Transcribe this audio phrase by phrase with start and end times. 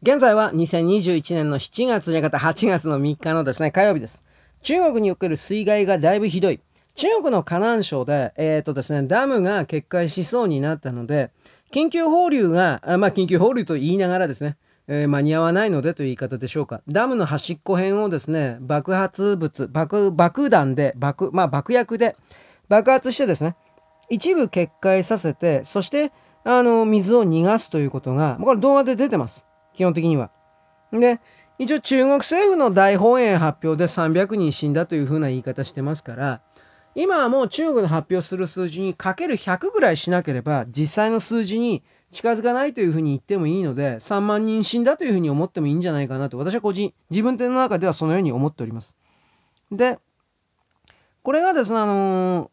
[0.00, 4.22] 現在は2021年の7月じゃなかった8月の3日のですね、火曜日です。
[4.62, 6.60] 中国における水害がだいぶひどい。
[6.94, 11.32] 中国の河南省で、えっ、ー、とですね、ダムが決壊しそうになったので、
[11.72, 14.56] 緊急放流が、まあ、緊急放流と言いながらですね、
[14.86, 16.80] えー、間に合わないのでという言い方でしょうか。
[16.86, 22.14] ダムの端っこ辺をですね、爆発物、爆、爆弾で、爆、まあ、爆薬で
[22.68, 23.56] 爆発してですね、
[24.10, 26.12] 一部決壊させて、そして、
[26.44, 29.47] あの、水を逃がすということが、これ動画で出てます。
[29.78, 30.32] 基本的には。
[30.92, 31.20] で、
[31.60, 36.40] 一応中国政府の大本営発表で300人死んだというふうな言い方してますから、
[36.96, 48.96] 今はもう中国の発表する数字にかける100ぐらいしなければ実際の数字に近づかないというふうに言ってもいいので3万人死んだというふうに思ってもいいんじゃないかなと私は個人自分の中ではそのように思っております。
[49.70, 50.00] で
[51.22, 52.50] これがですねあの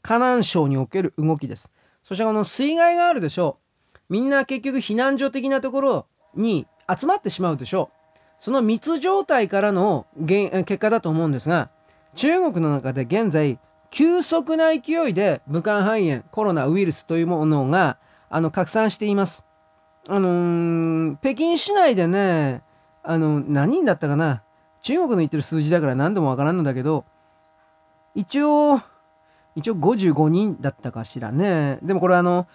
[0.00, 1.72] 河南省における動きです。
[2.04, 4.12] そしてこの水害があるでしょう。
[4.12, 8.18] みんな結局避難所的なところに集まってしまうでしょう。
[8.38, 11.70] その密状態からの結果だと思うんですが、
[12.14, 13.58] 中国の中で現在、
[13.90, 17.98] 急速な勢いで武漢肺炎、コロナウイルスというものが
[18.30, 19.44] あの拡散しています。
[20.08, 22.62] あのー、北京市内でね、
[23.04, 24.42] あの、何人だったかな？
[24.80, 27.04] 中国の言ってる数字だから何度もわからんのだけど、
[28.14, 28.80] 一応、
[29.54, 31.78] 一応55人だったかしらね。
[31.82, 32.48] でもこれあの、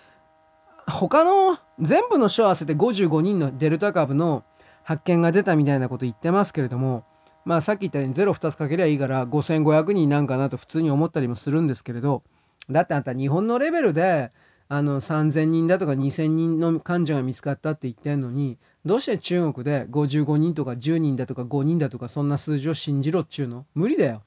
[0.87, 4.43] 他の全部の書合わせて55人のデルタ株の
[4.83, 7.05] 発見が出たみたいなこと言ってますけれども、
[7.45, 12.23] まあさっき言ったように0、2つかけりゃいいから5500人なんかなと普通に思ったりもするんですけれど、
[12.69, 14.31] だってあんた日本のレベルで
[14.69, 23.65] あの3000人だとか2000人の患者が見つかったって言ってんのに、どうして中国で55人とか10人だとか5人だとかそんな数字を信じろっちゅうの？
[23.75, 24.23] 無理だよ。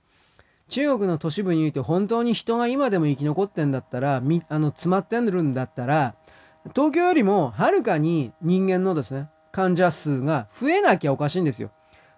[0.69, 4.21] 中国の都市部において本当に人が今でも生き残ってんだったら、あ
[4.59, 6.15] の詰まってるんだったら、
[6.75, 11.71] 東京よりもはるかに人間のですね、患者数が増えなきゃおかしいんですよ。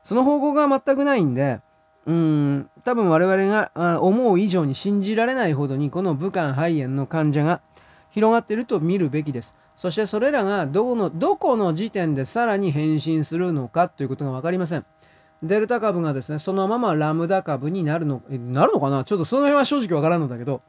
[0.02, 1.60] その方向が全くないんで、
[2.06, 7.60] うん、多分我々が思う以上に信じられないほどにこの武漢肺炎の患者が
[8.10, 9.56] 広がっていると見るべきです。
[9.76, 14.84] そしてそれらがどこの、どこの時点でさらに変身するのかということが分かりません。
[15.42, 19.04] デルタ株がですね、そのままラムダ株になるの、なるのかな？
[19.04, 20.60] ちょっとその辺は正直わからんのだけど、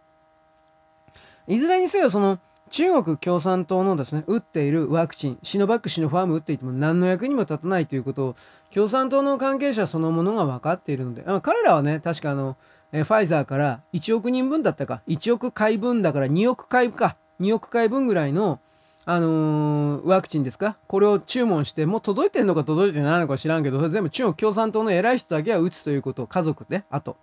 [1.47, 2.39] いずれにせよその
[2.71, 8.35] 中国共産党のですね、打っているワクチン、シノバック、シノファーム打っていても何の役にも立たないということを、
[8.73, 12.57] 共産党の関係者そのものが分かっているので、あ彼らはね、確かあの、
[12.91, 18.59] えファイザーから1億人分だったか、1億回分だから2億回か、2億回分ぐらいの、
[19.05, 20.77] あのー、ワクチンですか？
[20.87, 27.17] これを注文して、もう届いてんのか届いてないのか知らんけど、それ全部中国共産党の偉い人だけは打つということ、家族で、あと。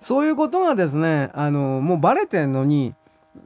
[0.00, 2.94] そういうことがですね、あのー、もうバレてんのに、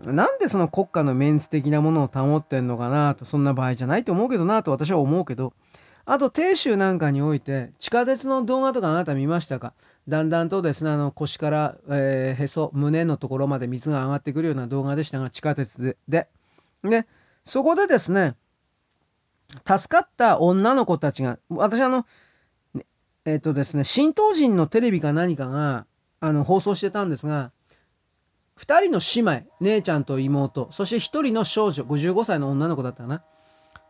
[0.04, 5.52] なんでその国家のメンツ的なものを保ってんのかなと、そんな場合じゃないと思うけどなと私は思うけど、
[6.04, 9.74] あと、鄭州なんかにおいて、地下鉄の動画とかあなた見ましたか？
[10.06, 15.96] だんだんとですね、あの腰から、えー、へそ、胸のところまで水が上がってくるような動画でしたが、地下鉄で。
[16.08, 16.28] で、
[16.84, 17.06] で
[17.44, 18.36] そこでですね、
[19.64, 22.06] 助かった女の子たちが、私あの、
[23.24, 25.86] えっ、ー、とですね、新東人のテレビか何かが、
[26.20, 27.50] あの、放送してたんですが、
[28.58, 33.22] 2人の姉妹、姉ちゃんと妹、そして1人の少女、55歳の女の子だったかな。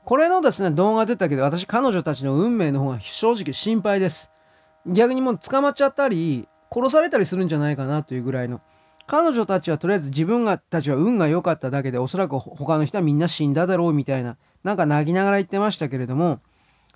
[0.04, 4.30] これのですね、動画出たけど、私、彼女たちの運命の方が正直心配です。
[4.86, 8.60] 逆にもう捕まっちゃったり、殺されたりするんじゃないかなというぐらいの。
[9.06, 16.40] 彼女たちはとりあえず自分がたちは運が良かっただけで、おそらく他の人はみんな死んだだろうみたいな、なんか泣きながら言ってましたけれども、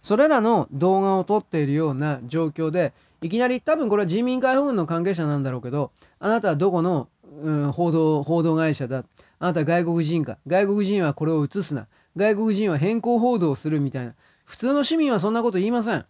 [0.02, 2.92] それらの動画を撮っているような状況で、
[3.22, 9.04] いきなり多分これは人民解放軍の関係者なんだろうけど、あなたはどこのうん、報道、報道会社だ。
[9.38, 10.38] あなた外国人か。
[10.46, 11.86] 外国人はこれを映すな。
[12.16, 14.14] 外国人は変更報道をするみたいな。
[14.44, 16.04] 普通の市民はそんなこと言いません。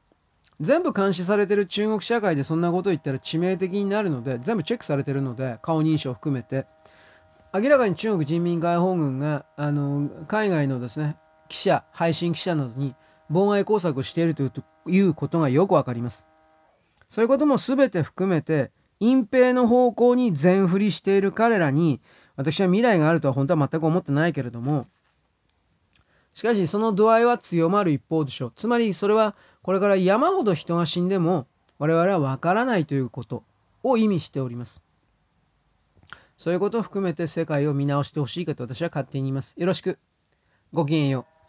[0.61, 6.67] 全部監視されてる中国社会でそんなこと言ったら致命的になるので、全部チェックされてるので、顔認証含めて。
[7.53, 11.17] 明らかに中国人民解放軍が、あの、海外のですね、
[11.49, 12.95] 記者、配信記者などに
[13.31, 14.43] 妨害工作をしていると
[14.87, 16.27] いうことがよくわかります。
[17.09, 18.71] そういうことも全て含めて、
[19.01, 22.01] 隠蔽の方向に全振りしている彼らに、
[22.37, 24.87] 私は未来があるとは本当は全く思ってないけれども、
[26.35, 28.53] しかしその度合いは強まる一方でしょう。
[28.55, 31.47] つまりそれはこれから山ほど人が死んでも
[31.79, 33.43] 我々はわからないということ
[33.83, 34.83] を意味しております。
[36.39, 39.55] そういうことを含めて世界を見直してほしいかと私は勝手に言います。
[39.59, 39.99] よろしく。
[40.73, 41.40] ごきげんよう。